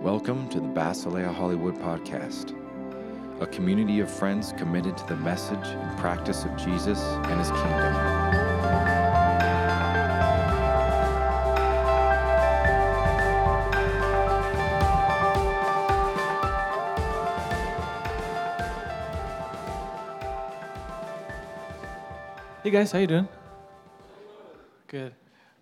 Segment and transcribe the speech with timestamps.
[0.00, 2.56] Welcome to the Basilea Hollywood Podcast,
[3.42, 7.94] a community of friends committed to the message and practice of Jesus and his kingdom.
[22.62, 23.28] Hey guys, how you doing?
[24.86, 25.12] Good.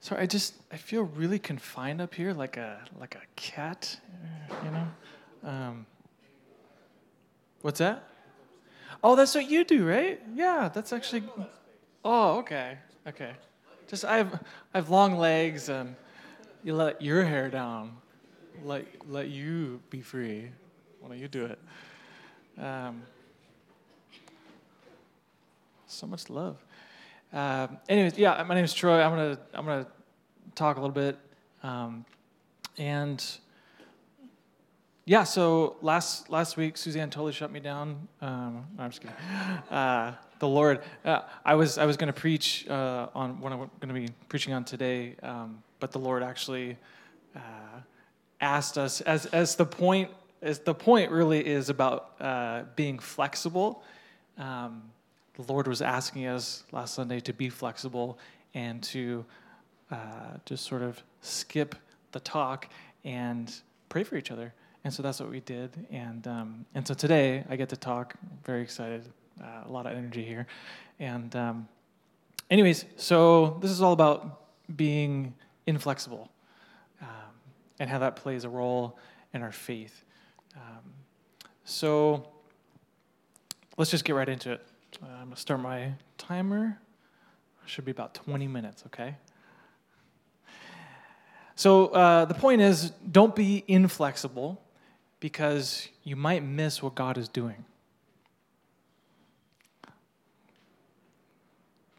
[0.01, 3.99] Sorry, I just I feel really confined up here, like a like a cat,
[4.65, 4.89] you know.
[5.45, 5.87] Um,
[7.63, 8.05] what's that?
[9.03, 10.21] Oh, that's what you do, right?
[10.35, 11.25] Yeah, that's actually.
[12.05, 13.33] Oh, okay, okay.
[13.89, 14.41] Just I have
[14.75, 15.97] I have long legs, and
[16.63, 17.97] you let your hair down.
[18.65, 20.51] Let let you be free.
[21.01, 21.59] Why don't you do it?
[22.63, 23.03] Um,
[25.87, 26.57] so much love.
[27.33, 29.03] Um, anyways, yeah, my name is Troy.
[29.03, 29.87] I'm gonna I'm gonna
[30.55, 31.19] talk a little bit,
[31.63, 32.07] um,
[32.79, 33.23] and
[35.05, 35.25] yeah.
[35.25, 38.09] So last last week, Suzanne totally shut me down.
[38.23, 39.17] Um, I'm just kidding.
[39.71, 43.93] Uh, the Lord, uh, I was I was gonna preach uh, on what I'm gonna
[43.93, 46.79] be preaching on today, um, but the Lord actually
[47.37, 47.81] uh,
[48.41, 53.83] asked us as as the point as the point really is about uh, being flexible.
[54.39, 54.83] Um,
[55.39, 58.19] the Lord was asking us last Sunday to be flexible
[58.55, 59.25] and to
[59.91, 61.77] uh, just sort of skip
[62.11, 62.69] the talk
[63.05, 63.55] and
[63.89, 64.53] pray for each other.
[64.83, 65.71] And so that's what we did.
[65.93, 68.15] And, um, and so today I get to talk.
[68.21, 69.09] I'm very excited.
[69.41, 70.49] Uh, a lot of energy here.
[70.99, 71.69] And, um,
[72.51, 74.41] anyways, so this is all about
[74.75, 75.35] being
[75.69, 76.33] inflexible
[77.01, 77.09] um,
[77.79, 78.99] and how that plays a role
[79.33, 80.05] in our faith.
[80.57, 80.93] Um,
[81.65, 82.29] so
[83.77, 84.67] let's just get right into it.
[85.01, 86.81] Uh, I'm going to start my timer.
[87.67, 89.15] Should be about 20 minutes, okay?
[91.55, 94.61] So uh, the point is don't be inflexible
[95.21, 97.65] because you might miss what God is doing.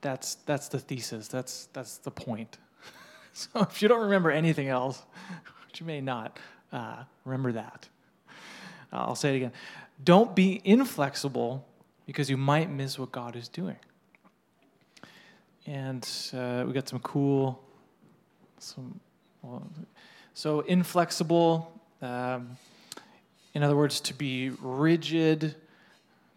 [0.01, 2.57] That's, that's the thesis, that's, that's the point.
[3.33, 5.03] so if you don't remember anything else,
[5.67, 6.37] which you may not,
[6.73, 7.87] uh, remember that.
[8.91, 9.51] I'll say it again.
[10.03, 11.65] Don't be inflexible
[12.09, 13.75] because you might miss what God is doing.
[15.67, 16.03] And
[16.33, 17.63] uh, we got some cool,
[18.57, 18.99] some,
[19.43, 19.61] well,
[20.33, 21.71] so inflexible.
[22.01, 22.57] Um,
[23.53, 25.53] in other words, to be rigid,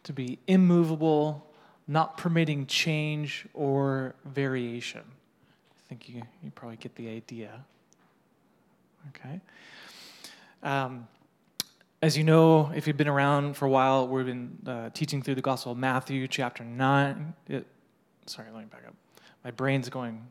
[0.02, 1.46] to be immovable,
[1.88, 5.00] not permitting change or variation.
[5.00, 7.64] I think you, you probably get the idea.
[9.08, 9.40] Okay.
[10.62, 11.08] Um,
[12.02, 15.36] as you know, if you've been around for a while, we've been uh, teaching through
[15.36, 17.32] the Gospel of Matthew, chapter 9.
[17.48, 17.64] It,
[18.26, 18.94] sorry, let me back up.
[19.44, 20.26] My brain's going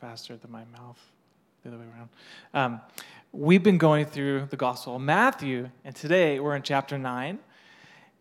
[0.00, 1.00] faster than my mouth,
[1.64, 2.08] the other way around.
[2.54, 2.80] Um,
[3.32, 7.40] we've been going through the Gospel of Matthew, and today we're in chapter 9.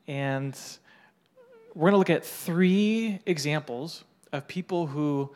[0.08, 0.60] And
[1.76, 5.30] we're going to look at three examples of people who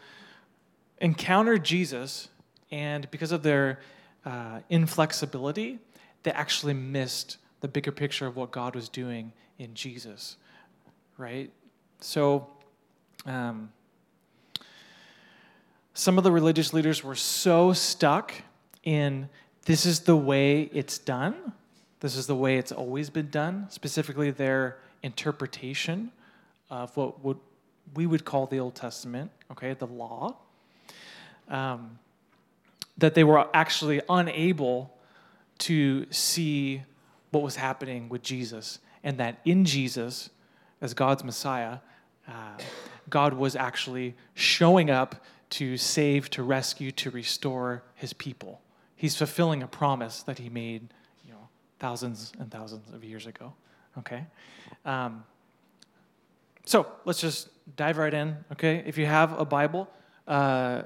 [0.99, 2.29] encountered Jesus,
[2.71, 3.79] and because of their
[4.25, 5.77] uh, inflexibility,
[6.23, 10.35] they actually missed the bigger picture of what God was doing in Jesus,
[11.17, 11.49] right?
[12.01, 12.45] So,
[13.25, 13.71] um,
[15.93, 18.33] some of the religious leaders were so stuck
[18.83, 19.29] in
[19.63, 21.53] this is the way it's done,
[22.01, 26.11] this is the way it's always been done, specifically their interpretation
[26.69, 27.39] of what would,
[27.95, 30.35] we would call the Old Testament, okay, the law,
[31.47, 31.97] um,
[32.97, 34.93] that they were actually unable
[35.59, 36.83] to see
[37.33, 40.29] what was happening with Jesus, and that in Jesus,
[40.79, 41.79] as God's Messiah,
[42.27, 42.57] uh,
[43.09, 45.15] God was actually showing up
[45.49, 48.61] to save, to rescue, to restore his people.
[48.95, 50.93] He's fulfilling a promise that he made,
[51.25, 51.49] you know,
[51.79, 53.53] thousands and thousands of years ago.
[53.97, 54.25] Okay,
[54.85, 55.23] um,
[56.65, 58.37] so let's just dive right in.
[58.53, 59.89] Okay, if you have a Bible,
[60.27, 60.83] uh,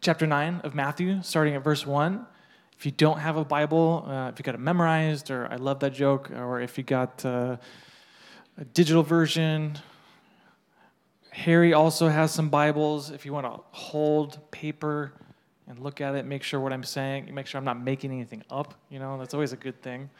[0.00, 2.26] chapter nine of Matthew, starting at verse one.
[2.76, 5.80] If you don't have a Bible, uh, if you got it memorized, or I love
[5.80, 7.56] that joke, or if you got uh,
[8.58, 9.78] a digital version,
[11.30, 13.10] Harry also has some Bibles.
[13.10, 15.12] If you want to hold paper
[15.66, 18.42] and look at it, make sure what I'm saying, make sure I'm not making anything
[18.50, 18.74] up.
[18.90, 20.10] You know, that's always a good thing.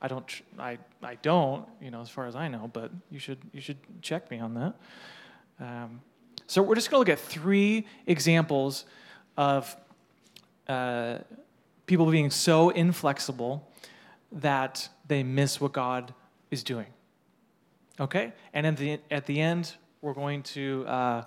[0.00, 3.38] I don't, I, I don't, you know, as far as I know, but you should,
[3.52, 4.74] you should check me on that.
[5.60, 6.00] Um,
[6.46, 8.86] so we're just going to look at three examples
[9.36, 9.76] of.
[10.66, 11.18] Uh,
[11.88, 13.68] people being so inflexible
[14.30, 16.14] that they miss what God
[16.50, 16.86] is doing.
[17.98, 18.32] Okay?
[18.52, 21.24] And at the, at the end, we're going to uh,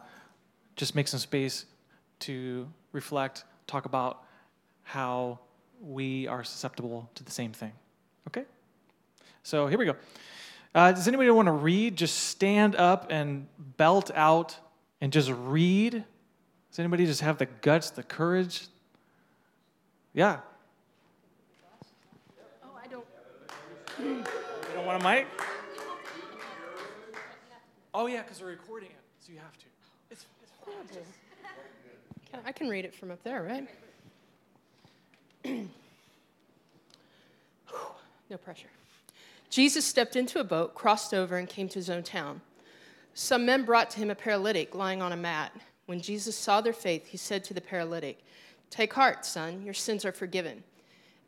[0.77, 1.65] just make some space
[2.19, 4.23] to reflect, talk about
[4.83, 5.39] how
[5.81, 7.73] we are susceptible to the same thing.
[8.27, 8.45] Okay?
[9.43, 9.95] So here we go.
[10.73, 11.97] Uh, does anybody want to read?
[11.97, 13.47] Just stand up and
[13.77, 14.55] belt out
[15.01, 16.05] and just read.
[16.69, 18.67] Does anybody just have the guts, the courage?
[20.13, 20.39] Yeah.
[22.63, 23.05] Oh, I don't.
[23.99, 24.23] You
[24.73, 25.27] don't want a mic?
[27.93, 29.65] Oh, yeah, because we're recording it, so you have to.
[30.09, 30.75] It's, it's fine.
[32.31, 33.67] Can, I can read it from up there, right?
[38.29, 38.69] no pressure.
[39.49, 42.39] Jesus stepped into a boat, crossed over, and came to his own town.
[43.13, 45.51] Some men brought to him a paralytic lying on a mat.
[45.87, 48.23] When Jesus saw their faith, he said to the paralytic,
[48.69, 50.63] Take heart, son, your sins are forgiven.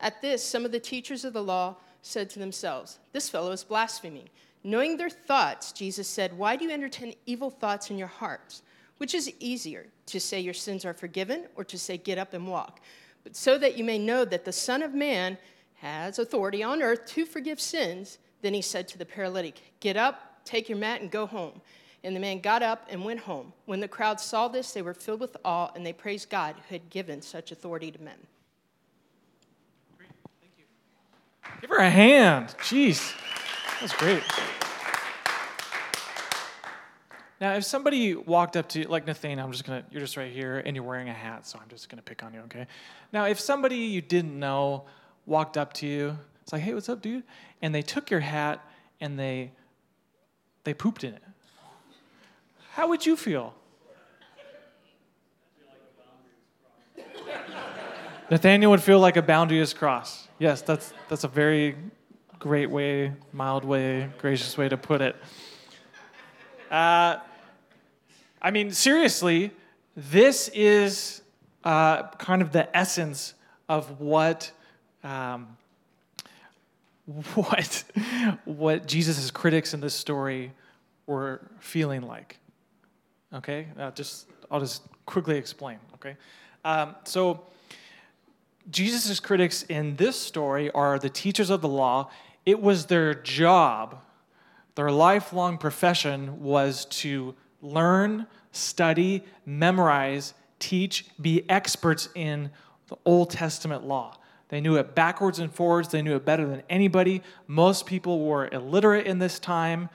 [0.00, 3.64] At this, some of the teachers of the law said to themselves, This fellow is
[3.64, 4.28] blaspheming.
[4.62, 8.62] Knowing their thoughts, Jesus said, Why do you entertain evil thoughts in your hearts?
[8.98, 12.46] Which is easier, to say your sins are forgiven or to say, Get up and
[12.46, 12.80] walk?
[13.24, 15.38] But so that you may know that the Son of Man
[15.76, 20.44] has authority on earth to forgive sins, then he said to the paralytic, Get up,
[20.44, 21.60] take your mat, and go home.
[22.04, 23.54] And the man got up and went home.
[23.64, 26.74] When the crowd saw this, they were filled with awe and they praised God who
[26.74, 28.18] had given such authority to men.
[31.64, 32.54] Give her a hand.
[32.58, 33.14] Jeez.
[33.80, 34.22] That's great.
[37.40, 40.30] Now, if somebody walked up to you, like Nathaniel, I'm just gonna, you're just right
[40.30, 42.66] here and you're wearing a hat, so I'm just gonna pick on you, okay?
[43.14, 44.84] Now, if somebody you didn't know
[45.24, 47.22] walked up to you, it's like, hey, what's up, dude?
[47.62, 48.62] And they took your hat
[49.00, 49.52] and they,
[50.64, 51.22] they pooped in it.
[52.72, 53.54] How would you feel?
[58.30, 60.28] Nathaniel would feel like a boundary is crossed.
[60.44, 61.74] Yes, that's, that's a very
[62.38, 65.16] great way, mild way, gracious way to put it.
[66.70, 67.16] Uh,
[68.42, 69.52] I mean, seriously,
[69.96, 71.22] this is
[71.64, 73.32] uh, kind of the essence
[73.70, 74.52] of what
[75.02, 75.56] um,
[77.06, 77.84] what
[78.44, 80.52] what Jesus' critics in this story
[81.06, 82.38] were feeling like.
[83.32, 85.78] Okay, uh, just I'll just quickly explain.
[85.94, 86.18] Okay,
[86.66, 87.46] um, so
[88.70, 92.10] Jesus' critics in this story are the teachers of the law.
[92.46, 94.00] It was their job,
[94.74, 102.50] their lifelong profession was to learn, study, memorize, teach, be experts in
[102.88, 104.16] the Old Testament law.
[104.48, 105.88] They knew it backwards and forwards.
[105.88, 107.22] They knew it better than anybody.
[107.46, 109.88] Most people were illiterate in this time,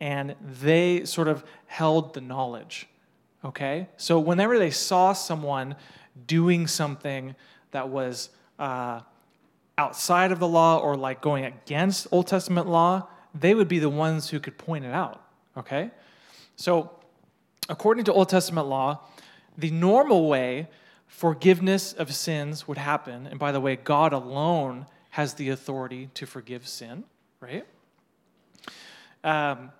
[0.00, 2.86] and they sort of held the knowledge.
[3.44, 3.88] Okay?
[3.96, 5.76] So whenever they saw someone
[6.26, 7.34] doing something
[7.74, 9.00] that was uh,
[9.76, 13.90] outside of the law or like going against Old Testament law, they would be the
[13.90, 15.20] ones who could point it out.
[15.56, 15.90] Okay?
[16.54, 16.90] So,
[17.68, 19.00] according to Old Testament law,
[19.58, 20.68] the normal way
[21.08, 26.26] forgiveness of sins would happen, and by the way, God alone has the authority to
[26.26, 27.04] forgive sin,
[27.40, 27.66] right?
[29.24, 29.72] Um,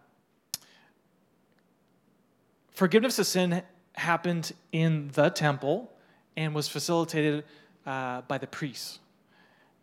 [2.73, 3.63] forgiveness of sin
[3.95, 5.93] happened in the temple
[6.37, 7.45] and was facilitated
[7.87, 8.99] uh, by the priests.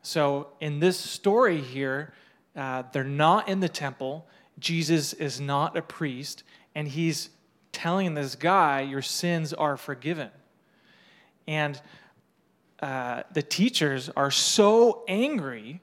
[0.02, 2.14] So in this story here,
[2.56, 4.28] uh, they're not in the temple.
[4.60, 6.44] Jesus is not a priest,
[6.76, 7.30] and he's
[7.72, 10.30] telling this guy, Your sins are forgiven.
[11.48, 11.80] And
[12.82, 15.82] uh, the teachers are so angry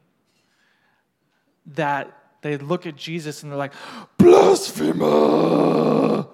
[1.66, 3.74] that they look at Jesus and they're like,
[4.16, 6.26] Blasphemer!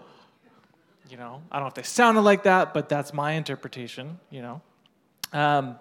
[1.09, 4.43] You know, I don't know if they sounded like that, but that's my interpretation, you
[4.43, 4.63] know.
[5.35, 5.77] Um,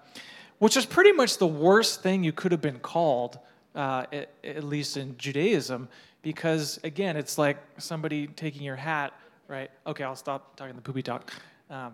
[0.57, 3.37] which is pretty much the worst thing you could have been called,
[3.75, 5.87] uh, at, at, least in Judaism,
[6.21, 9.13] because again, it's like somebody taking your hat,
[9.47, 9.69] right?
[9.85, 11.31] Okay, I'll stop talking the poopy talk.
[11.69, 11.93] Um,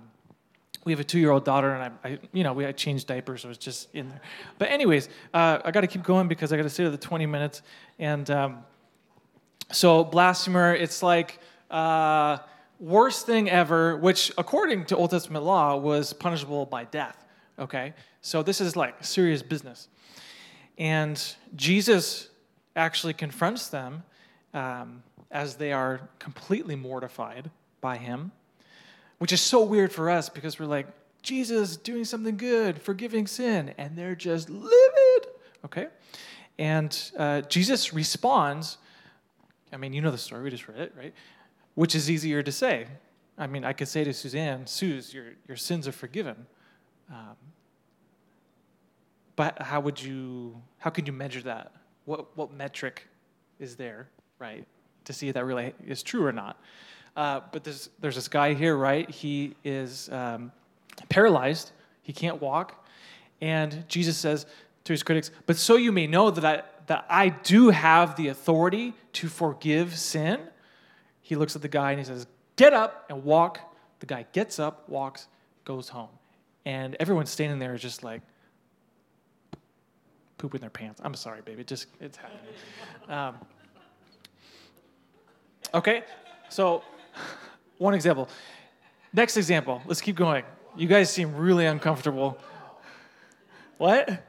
[0.85, 3.49] we have a two-year-old daughter, and I, I, you know, we had changed diapers, so
[3.49, 4.21] it's just in there.
[4.57, 6.97] But anyways, uh, I got to keep going because I got to sit to the
[6.97, 7.61] 20 minutes,
[7.97, 8.59] and um,
[9.71, 11.39] so blasphemer, it's like.
[11.69, 12.37] Uh,
[12.79, 17.25] worst thing ever, which according to Old Testament law was punishable by death.
[17.59, 17.93] Okay?
[18.21, 19.87] So this is like serious business.
[20.77, 21.21] And
[21.55, 22.29] Jesus
[22.75, 24.03] actually confronts them
[24.53, 27.51] um, as they are completely mortified
[27.81, 28.31] by him,
[29.19, 30.87] which is so weird for us because we're like,
[31.21, 35.27] Jesus doing something good, forgiving sin, and they're just livid.
[35.65, 35.87] Okay?
[36.57, 38.77] And uh, Jesus responds.
[39.73, 41.13] I mean, you know the story, we just read it, right?
[41.75, 42.87] Which is easier to say?
[43.37, 46.47] I mean, I could say to Suzanne, Suze, your, your sins are forgiven.
[47.09, 47.35] Um,
[49.35, 51.71] but how would you, how can you measure that?
[52.05, 53.07] What, what metric
[53.59, 54.65] is there, right,
[55.05, 56.61] to see if that really is true or not?
[57.15, 59.09] Uh, but there's, there's this guy here, right?
[59.09, 60.51] He is um,
[61.09, 62.85] paralyzed, he can't walk,
[63.41, 64.45] And Jesus says
[64.83, 68.27] to his critics, But so you may know that I, that I do have the
[68.27, 70.39] authority to forgive sin.
[71.21, 73.59] He looks at the guy and he says, Get up and walk.
[73.99, 75.27] The guy gets up, walks,
[75.63, 76.09] goes home.
[76.69, 78.21] And everyone standing there is just like
[80.37, 81.01] pooping their pants.
[81.03, 81.63] I'm sorry, baby.
[81.63, 82.53] Just it's happening.
[83.09, 83.35] Um,
[85.73, 86.03] okay,
[86.47, 86.83] so
[87.79, 88.29] one example.
[89.13, 89.81] Next example.
[89.87, 90.43] Let's keep going.
[90.77, 92.37] You guys seem really uncomfortable.
[93.79, 94.23] What?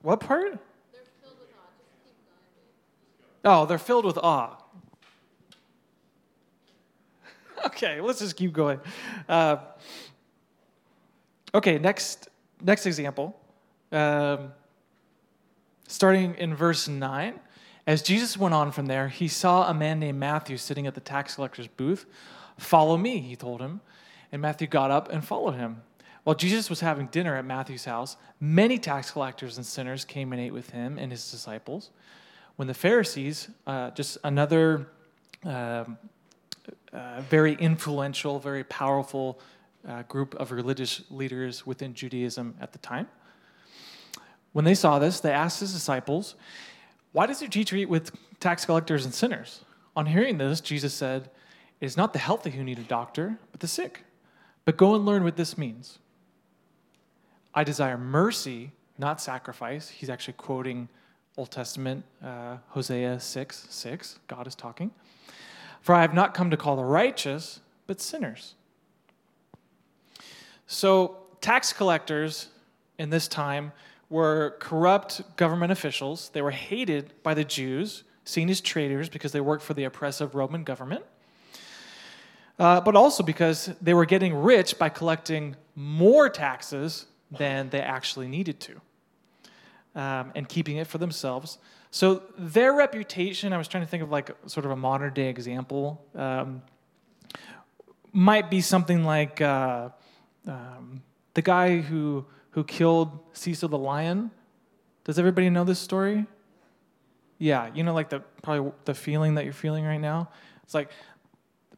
[0.00, 0.58] What part?
[3.44, 4.56] Oh, they're filled with awe.
[7.66, 8.80] okay, let's just keep going.
[9.28, 9.56] Uh,
[11.54, 12.28] okay, next
[12.62, 13.38] next example.
[13.92, 14.52] Um,
[15.86, 17.40] starting in verse 9.
[17.86, 21.00] As Jesus went on from there, he saw a man named Matthew sitting at the
[21.00, 22.04] tax collector's booth.
[22.58, 23.80] Follow me, he told him.
[24.30, 25.80] And Matthew got up and followed him.
[26.24, 30.42] While Jesus was having dinner at Matthew's house, many tax collectors and sinners came and
[30.42, 31.88] ate with him and his disciples.
[32.56, 34.88] When the Pharisees, uh, just another
[35.44, 35.96] um,
[36.92, 39.40] uh, very influential, very powerful
[39.86, 43.08] uh, group of religious leaders within Judaism at the time,
[44.52, 46.34] when they saw this, they asked his disciples,
[47.12, 49.64] Why does your teacher eat with tax collectors and sinners?
[49.94, 51.30] On hearing this, Jesus said,
[51.80, 54.04] It is not the healthy who need a doctor, but the sick.
[54.64, 55.98] But go and learn what this means.
[57.54, 59.88] I desire mercy, not sacrifice.
[59.88, 60.88] He's actually quoting
[61.36, 64.18] Old Testament, uh, Hosea 6 6.
[64.26, 64.90] God is talking.
[65.88, 68.52] For I have not come to call the righteous, but sinners.
[70.66, 72.48] So, tax collectors
[72.98, 73.72] in this time
[74.10, 76.28] were corrupt government officials.
[76.34, 80.34] They were hated by the Jews, seen as traitors because they worked for the oppressive
[80.34, 81.06] Roman government.
[82.58, 88.28] Uh, but also because they were getting rich by collecting more taxes than they actually
[88.28, 88.78] needed to
[89.94, 91.56] um, and keeping it for themselves.
[91.90, 95.28] So their reputation, I was trying to think of like sort of a modern day
[95.28, 96.62] example, um,
[98.12, 99.90] might be something like uh,
[100.46, 101.02] um,
[101.34, 104.30] the guy who, who killed Cecil the lion.
[105.04, 106.26] Does everybody know this story?
[107.38, 110.28] Yeah, you know, like the probably the feeling that you're feeling right now.
[110.64, 110.90] It's like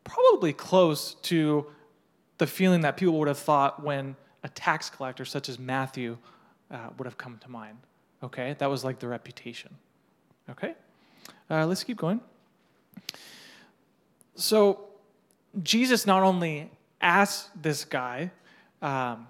[0.05, 1.67] probably close to
[2.38, 6.17] the feeling that people would have thought when a tax collector such as Matthew
[6.71, 7.76] uh, would have come to mind.
[8.23, 9.76] Okay, that was like the reputation.
[10.50, 10.75] Okay,
[11.50, 12.21] uh, let's keep going.
[14.35, 14.88] So,
[15.62, 18.30] Jesus not only asked this guy
[18.83, 19.26] um,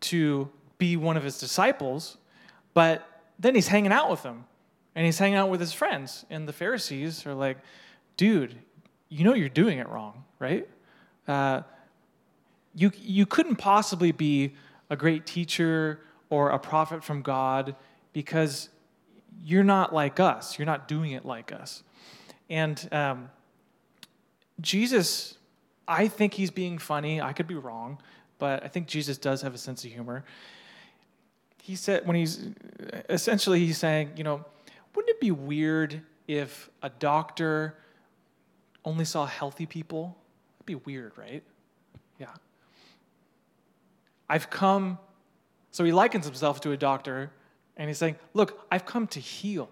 [0.00, 0.48] to
[0.78, 2.16] be one of his disciples,
[2.74, 4.44] but then he's hanging out with them
[4.94, 6.24] and he's hanging out with his friends.
[6.30, 7.58] And the Pharisees are like,
[8.16, 8.56] dude,
[9.08, 10.68] you know you're doing it wrong, right?
[11.26, 11.62] Uh,
[12.74, 14.54] you, you couldn't possibly be
[14.90, 17.74] a great teacher or a prophet from God
[18.12, 18.68] because
[19.44, 20.58] you're not like us.
[20.58, 21.82] You're not doing it like us.
[22.50, 23.30] And um,
[24.60, 25.38] Jesus,
[25.86, 27.20] I think he's being funny.
[27.20, 27.98] I could be wrong,
[28.38, 30.24] but I think Jesus does have a sense of humor.
[31.62, 32.48] He said, when he's
[33.08, 34.44] essentially, he's saying, you know,
[34.94, 37.76] wouldn't it be weird if a doctor
[38.84, 40.16] only saw healthy people?
[40.56, 41.42] That'd be weird, right?
[42.18, 42.28] Yeah.
[44.28, 44.98] I've come,
[45.70, 47.30] so he likens himself to a doctor,
[47.78, 49.70] and he's saying, Look, I've come to heal,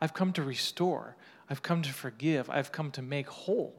[0.00, 1.16] I've come to restore,
[1.50, 3.74] I've come to forgive, I've come to make whole.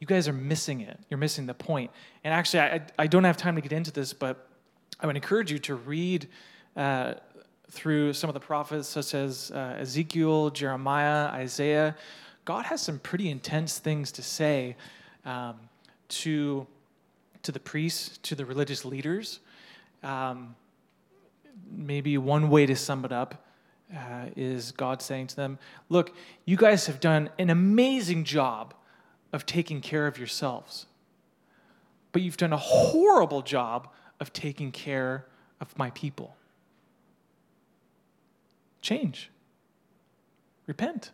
[0.00, 0.98] You guys are missing it.
[1.10, 1.90] You're missing the point.
[2.24, 4.48] And actually, I, I don't have time to get into this, but
[4.98, 6.26] I would encourage you to read
[6.74, 7.14] uh,
[7.70, 11.94] through some of the prophets, such as uh, Ezekiel, Jeremiah, Isaiah.
[12.46, 14.74] God has some pretty intense things to say
[15.26, 15.56] um,
[16.08, 16.66] to
[17.42, 19.40] to the priests, to the religious leaders.
[20.02, 20.54] Um,
[21.70, 23.44] maybe one way to sum it up
[23.94, 26.14] uh, is God saying to them, Look,
[26.44, 28.74] you guys have done an amazing job
[29.32, 30.86] of taking care of yourselves,
[32.12, 33.88] but you've done a horrible job
[34.18, 35.26] of taking care
[35.60, 36.36] of my people.
[38.80, 39.30] Change,
[40.66, 41.10] repent.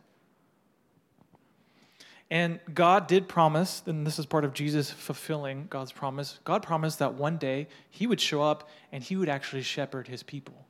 [2.31, 6.41] And God did promise, and this is part of Jesus fulfilling God's promise.
[6.45, 10.23] God promised that one day he would show up and he would actually shepherd his
[10.25, 10.67] people.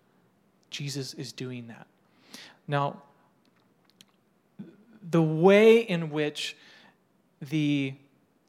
[0.71, 1.87] Jesus is doing that.
[2.69, 3.03] Now,
[5.09, 6.57] the way in which
[7.41, 7.95] the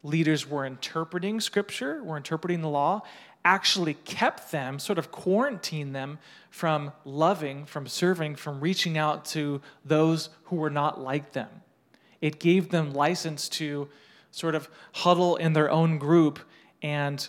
[0.03, 3.03] leaders were interpreting scripture, were interpreting the law,
[3.45, 9.61] actually kept them, sort of quarantined them from loving, from serving, from reaching out to
[9.85, 11.49] those who were not like them.
[12.21, 13.89] It gave them license to
[14.31, 16.39] sort of huddle in their own group
[16.81, 17.27] and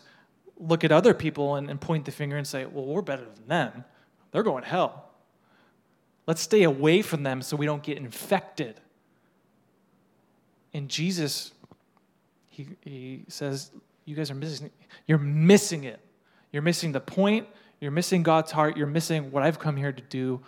[0.59, 3.47] look at other people and, and point the finger and say, well, we're better than
[3.47, 3.85] them.
[4.33, 5.09] They're going to hell.
[6.27, 8.81] Let's stay away from them so we don't get infected.
[10.75, 11.53] And Jesus,
[12.51, 13.71] he, he says,
[14.05, 14.71] You guys are missing,
[15.07, 16.01] you're missing it.
[16.53, 17.47] You're missing the point.
[17.81, 18.77] You're missing God's heart.
[18.77, 20.41] You're missing what I've come here to do.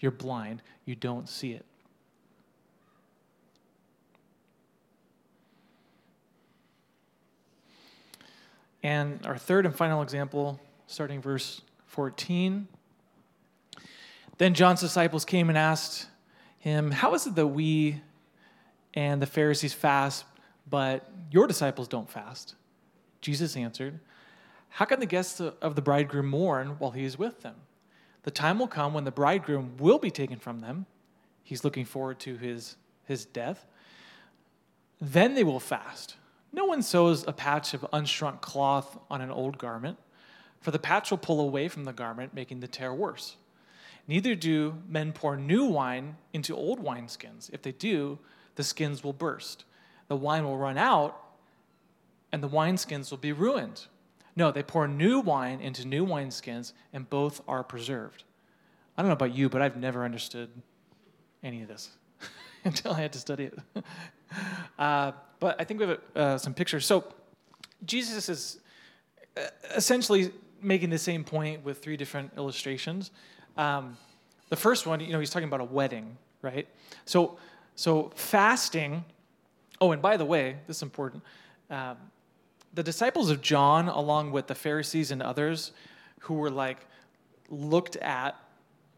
[0.00, 0.62] You're blind.
[0.84, 1.66] You don't see it.
[8.82, 12.68] And our third and final example, starting verse 14.
[14.38, 16.06] Then John's disciples came and asked
[16.58, 18.00] him, How is it that we
[18.94, 20.24] and the Pharisees fast,
[20.68, 22.54] but your disciples don't fast?
[23.20, 23.98] Jesus answered,
[24.68, 27.56] How can the guests of the bridegroom mourn while he is with them?
[28.24, 30.86] The time will come when the bridegroom will be taken from them.
[31.42, 33.66] He's looking forward to his, his death.
[35.00, 36.16] Then they will fast.
[36.56, 39.98] No one sews a patch of unshrunk cloth on an old garment,
[40.62, 43.36] for the patch will pull away from the garment, making the tear worse.
[44.08, 47.50] Neither do men pour new wine into old wineskins.
[47.52, 48.18] If they do,
[48.54, 49.64] the skins will burst.
[50.08, 51.20] The wine will run out,
[52.32, 53.86] and the wineskins will be ruined.
[54.34, 58.24] No, they pour new wine into new wineskins, and both are preserved.
[58.96, 60.48] I don't know about you, but I've never understood
[61.42, 61.90] any of this
[62.64, 63.58] until I had to study it.
[64.78, 66.86] uh, but I think we have uh, some pictures.
[66.86, 67.04] So
[67.84, 68.58] Jesus is
[69.36, 69.42] uh,
[69.74, 73.10] essentially making the same point with three different illustrations.
[73.56, 73.96] Um,
[74.48, 76.66] the first one, you know, he's talking about a wedding, right?
[77.04, 77.38] So,
[77.74, 79.04] so fasting.
[79.80, 81.22] Oh, and by the way, this is important.
[81.70, 81.96] Um,
[82.74, 85.72] the disciples of John, along with the Pharisees and others,
[86.20, 86.78] who were like
[87.48, 88.36] looked at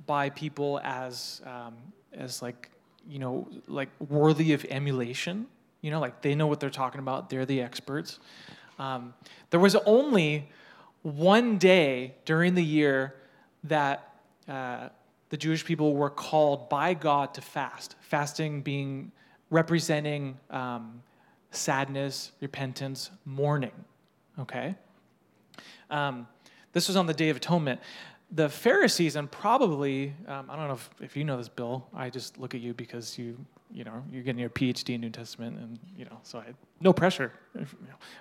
[0.07, 1.77] by people as um,
[2.13, 2.71] as like
[3.09, 5.47] you know like worthy of emulation.
[5.81, 7.31] You know, like they know what they're talking about.
[7.31, 8.19] They're the experts.
[8.79, 9.15] Um,
[9.50, 10.49] there was only
[11.03, 13.15] one day during the year
[13.65, 14.12] that
[14.49, 14.88] uh,
[15.31, 19.12] the Jewish people were called by God to fast, fasting being
[19.51, 21.03] representing um,
[21.51, 23.73] sadness, repentance, mourning.
[24.38, 24.75] Okay?
[25.90, 26.27] Um,
[26.73, 27.81] this was on the Day of Atonement.
[28.31, 32.11] The Pharisees, and probably, um, I don't know if, if you know this, Bill, I
[32.11, 33.38] just look at you because you,
[33.73, 36.93] you know, you're getting your PhD in New Testament, and, you know, so I no
[36.93, 37.33] pressure.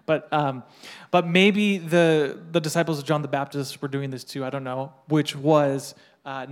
[0.05, 0.63] But, um,
[1.11, 4.63] but maybe the, the disciples of John the Baptist were doing this too, I don't
[4.63, 5.93] know, which was
[6.25, 6.47] uh,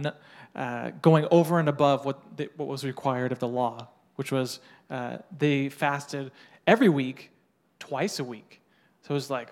[0.54, 3.88] uh, going over and above what, the, what was required of the law,
[4.18, 6.32] which was uh, they fasted
[6.68, 7.32] every week,
[7.80, 8.62] twice a week.
[9.02, 9.50] So it was like,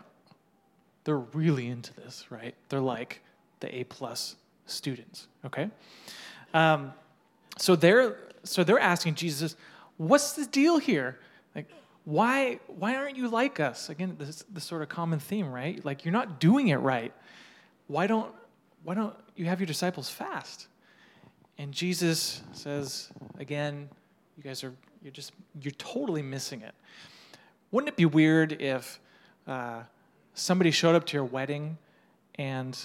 [1.06, 2.54] they're really into this, right?
[2.70, 3.23] They're like
[3.64, 5.70] the A plus students, okay?
[6.54, 6.94] Um,
[7.58, 9.56] so they're so they're asking Jesus,
[9.98, 11.18] what's the deal here?
[11.56, 11.70] Like,
[12.06, 13.90] why why aren't you like us?
[13.90, 15.84] Again, this this sort of common theme, right?
[15.84, 17.14] Like you're not doing it right.
[17.88, 18.32] Why don't
[18.84, 20.68] why don't you have your disciples fast?
[21.58, 23.90] And Jesus says, again,
[24.38, 24.74] you guys are,
[25.04, 26.74] you're just, you're totally missing it.
[27.72, 29.00] Wouldn't it be weird if
[29.48, 29.84] uh,
[30.34, 31.78] somebody showed up to your wedding
[32.36, 32.78] and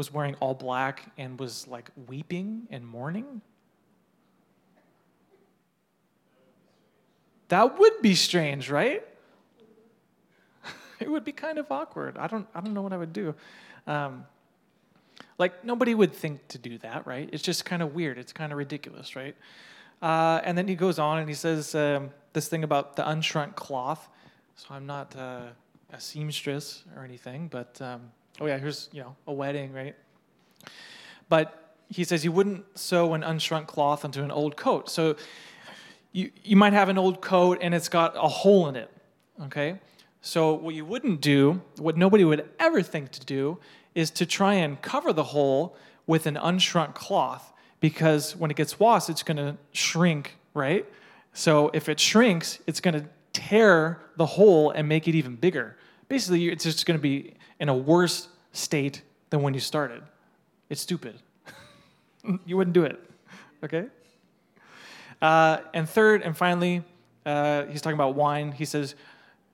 [0.00, 3.42] was wearing all black and was like weeping and mourning?
[7.48, 9.06] That would be strange, right?
[11.00, 12.16] it would be kind of awkward.
[12.16, 13.34] I don't, I don't know what I would do.
[13.86, 14.24] Um,
[15.36, 17.28] like, nobody would think to do that, right?
[17.30, 18.16] It's just kind of weird.
[18.16, 19.36] It's kind of ridiculous, right?
[20.00, 23.54] Uh, and then he goes on and he says um, this thing about the unshrunk
[23.54, 24.08] cloth.
[24.56, 25.48] So I'm not uh,
[25.92, 29.94] a seamstress or anything, but um, oh yeah, here's you know a wedding, right?
[31.28, 34.88] But he says you wouldn't sew an unshrunk cloth onto an old coat.
[34.88, 35.16] So
[36.12, 38.90] you you might have an old coat and it's got a hole in it,
[39.42, 39.78] okay?
[40.22, 43.58] So what you wouldn't do, what nobody would ever think to do,
[43.94, 45.76] is to try and cover the hole
[46.06, 50.86] with an unshrunk cloth because when it gets washed, it's going to shrink, right?
[51.32, 55.76] So if it shrinks, it's going to tear the hole and make it even bigger.
[56.10, 60.02] Basically, it's just going to be in a worse state than when you started.
[60.68, 61.22] It's stupid.
[62.44, 62.98] you wouldn't do it,
[63.62, 63.86] okay?
[65.22, 66.82] Uh, and third and finally,
[67.24, 68.50] uh, he's talking about wine.
[68.50, 68.96] He says,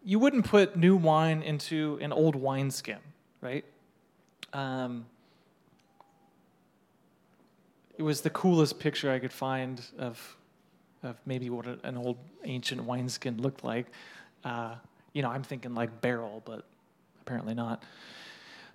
[0.03, 3.01] You wouldn't put new wine into an old wineskin,
[3.43, 3.67] right?
[4.55, 5.05] Um,
[7.99, 10.37] it was the coolest picture I could find of,
[11.03, 13.89] of maybe what an old ancient wineskin looked like.
[14.43, 14.77] Uh,
[15.17, 16.67] you know, I'm thinking like barrel, but
[17.23, 17.83] apparently not.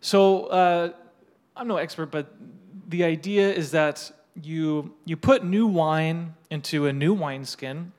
[0.02, 0.92] So uh,
[1.56, 2.34] I'm no expert, but
[2.88, 7.92] the idea is that you you put new wine into a new wineskin,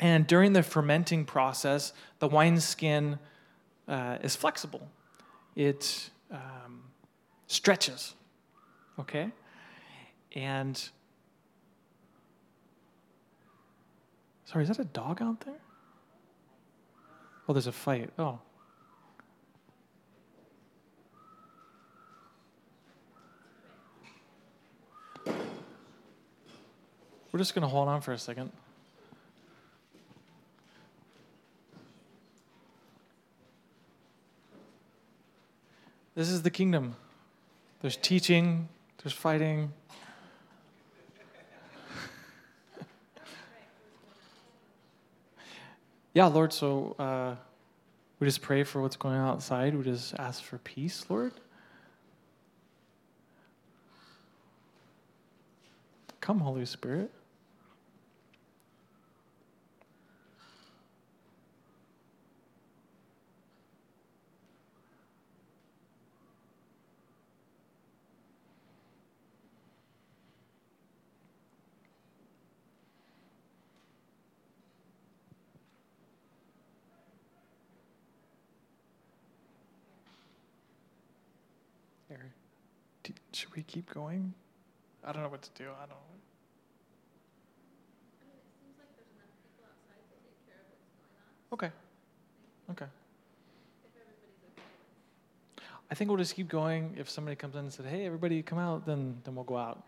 [0.00, 3.20] and during the fermenting process, the wineskin
[3.86, 4.88] uh, is flexible.
[5.54, 6.82] it um,
[7.46, 8.14] stretches.
[8.98, 9.30] Okay?
[10.34, 10.76] And
[14.46, 15.63] sorry, is that a dog out there?
[17.48, 18.10] Oh, there's a fight.
[18.18, 18.38] Oh.
[27.32, 28.52] We're just going to hold on for a second.
[36.14, 36.94] This is the kingdom.
[37.80, 38.68] There's teaching,
[39.02, 39.72] there's fighting.
[46.14, 47.36] Yeah, Lord, so uh,
[48.20, 49.76] we just pray for what's going on outside.
[49.76, 51.32] We just ask for peace, Lord.
[56.20, 57.10] Come, Holy Spirit.
[82.14, 82.32] Here.
[83.02, 84.32] Do- Should we keep going?
[85.04, 85.70] I don't know what to do.
[85.70, 85.98] I don't.
[91.52, 91.70] Okay.
[92.70, 92.86] Okay.
[95.90, 96.94] I think we'll just keep going.
[96.98, 99.82] If somebody comes in and said, "Hey, everybody, come out," then then we'll go out.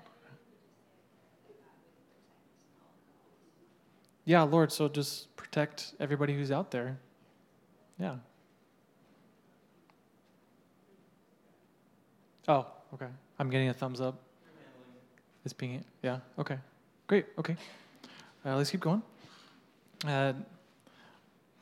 [4.24, 4.70] Yeah, Lord.
[4.72, 6.98] So just protect everybody who's out there.
[7.98, 8.16] Yeah.
[12.48, 13.08] Oh, okay.
[13.38, 14.20] I'm getting a thumbs up.
[15.44, 15.84] It's being, it.
[16.02, 16.58] yeah, okay.
[17.06, 17.56] Great, okay.
[18.44, 19.02] Uh, let's keep going.
[20.06, 20.32] Uh,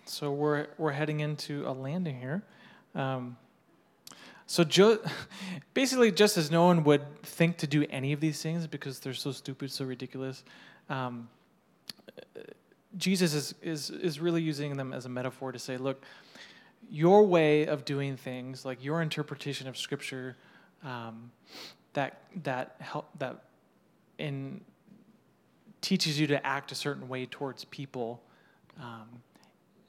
[0.05, 2.43] so we're, we're heading into a landing here.
[2.95, 3.37] Um,
[4.47, 4.99] so jo-
[5.75, 9.15] basically, just as no one would think to do any of these things because they're
[9.15, 10.45] so stupid, so ridiculous,
[10.91, 11.29] um,
[12.97, 16.03] Jesus is, is, is really using them as a metaphor to say, look,
[16.91, 20.37] your way of doing things, like your interpretation of Scripture,
[20.85, 21.31] um,
[21.95, 23.43] that that help that
[24.19, 24.61] in
[25.81, 28.23] teaches you to act a certain way towards people,
[28.81, 29.23] um,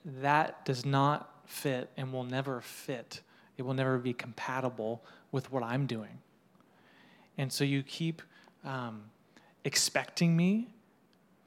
[0.03, 3.21] that does not fit and will never fit.
[3.58, 6.19] It will never be compatible with what I'm doing.
[7.38, 8.21] And so you keep
[8.65, 9.03] um,
[9.63, 10.67] expecting me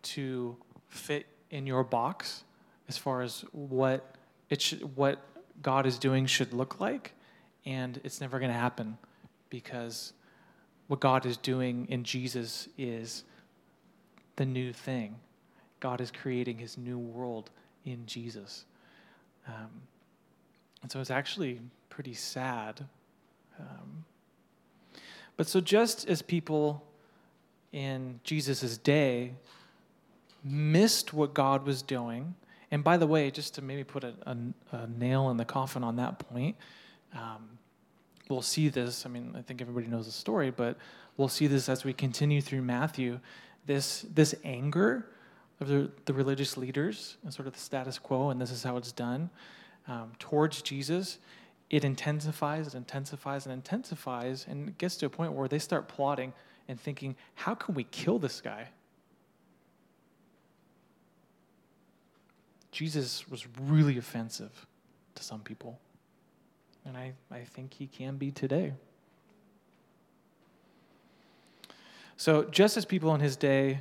[0.02, 0.56] to
[0.88, 2.44] fit in your box
[2.88, 4.16] as far as what
[4.48, 5.22] it should, what
[5.60, 7.12] God is doing should look like,
[7.66, 8.96] and it's never going to happen
[9.50, 10.12] because
[10.86, 13.24] what God is doing in Jesus is
[14.36, 15.16] the new thing.
[15.80, 17.50] God is creating his new world
[17.84, 18.64] in Jesus.
[19.46, 19.82] Um,
[20.82, 22.84] and so it's actually pretty sad.
[23.58, 24.04] Um,
[25.36, 26.84] but so, just as people
[27.72, 29.32] in Jesus' day
[30.44, 32.34] missed what God was doing,
[32.70, 34.36] and by the way, just to maybe put a, a,
[34.72, 36.56] a nail in the coffin on that point,
[37.14, 37.57] um,
[38.28, 39.06] we'll see this.
[39.06, 40.76] I mean, I think everybody knows the story, but
[41.16, 43.20] we'll see this as we continue through Matthew.
[43.66, 45.06] This, this anger
[45.60, 48.76] of the, the religious leaders and sort of the status quo, and this is how
[48.76, 49.30] it's done
[49.88, 51.18] um, towards Jesus,
[51.70, 55.88] it intensifies, it intensifies, and intensifies, and it gets to a point where they start
[55.88, 56.32] plotting
[56.68, 58.68] and thinking, how can we kill this guy?
[62.70, 64.66] Jesus was really offensive
[65.14, 65.78] to some people.
[66.88, 68.72] And I, I think he can be today.
[72.16, 73.80] So, just as people in his day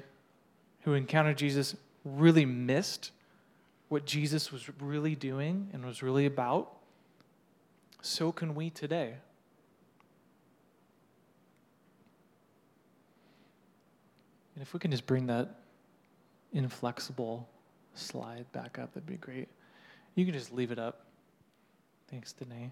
[0.82, 3.12] who encountered Jesus really missed
[3.88, 6.74] what Jesus was really doing and was really about,
[8.02, 9.13] so can we today.
[14.56, 15.62] And if we can just bring that
[16.52, 17.48] inflexible
[17.96, 19.48] slide back up, that'd be great.
[20.15, 21.06] You can just leave it up.
[22.10, 22.72] Thanks, Danae.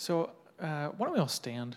[0.00, 1.76] So, uh, why don't we all stand?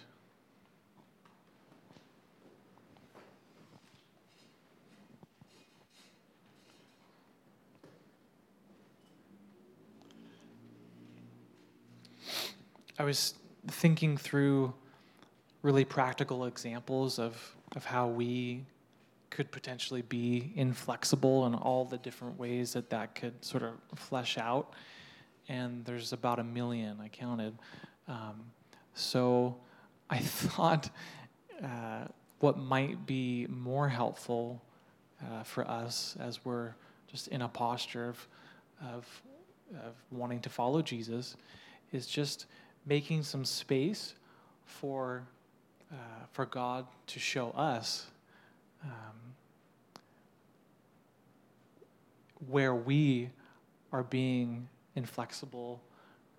[12.97, 13.33] I was
[13.67, 14.73] thinking through
[15.61, 18.63] really practical examples of, of how we
[19.31, 24.37] could potentially be inflexible and all the different ways that that could sort of flesh
[24.37, 24.71] out.
[25.49, 27.57] And there's about a million, I counted.
[28.07, 28.45] Um,
[28.93, 29.57] so
[30.09, 30.89] I thought
[31.63, 32.05] uh,
[32.39, 34.61] what might be more helpful
[35.21, 36.73] uh, for us as we're
[37.07, 38.27] just in a posture of,
[38.81, 39.21] of,
[39.85, 41.37] of wanting to follow Jesus
[41.91, 42.47] is just
[42.85, 44.15] making some space
[44.65, 45.23] for,
[45.91, 45.95] uh,
[46.31, 48.07] for God to show us
[48.83, 48.89] um,
[52.49, 53.29] where we
[53.91, 55.81] are being inflexible,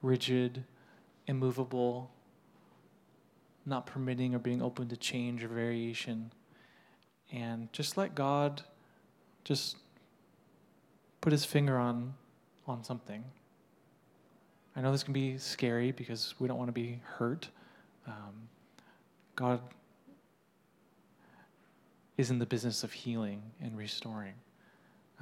[0.03, 0.65] rigid,
[1.27, 2.11] immovable,
[3.67, 6.33] not permitting or being open to change or variation.
[7.33, 8.63] And just let God
[9.45, 9.77] just
[11.21, 12.15] put his finger on
[12.67, 13.25] on something.
[14.77, 17.49] I know this can be scary because we don't want to be hurt.
[18.07, 18.49] Um,
[19.37, 19.61] God
[22.17, 24.35] is in the business of healing and restoring.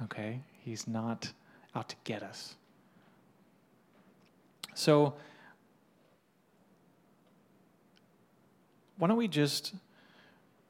[0.03, 0.41] Okay?
[0.59, 1.31] He's not
[1.75, 2.55] out to get us.
[4.75, 5.13] So,
[8.97, 9.73] why don't we just,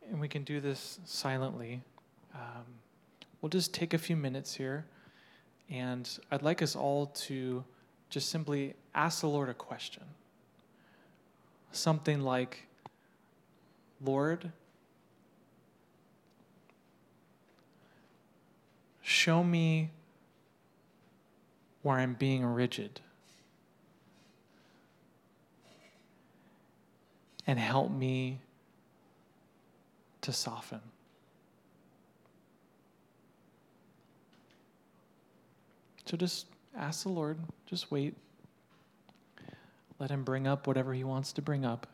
[0.10, 1.82] and we can do this silently,
[2.34, 2.66] um,
[3.42, 4.86] we'll just take a few minutes here,
[5.70, 7.64] and I'd like us all to
[8.10, 10.04] just simply ask the Lord a question.
[11.72, 12.68] Something like,
[14.04, 14.52] Lord,
[19.02, 19.90] show me
[21.82, 23.02] where I'm being rigid.
[27.46, 28.40] And help me
[30.22, 30.80] to soften.
[36.06, 38.16] So just ask the Lord, just wait.
[40.00, 41.88] Let Him bring up whatever He wants to bring up.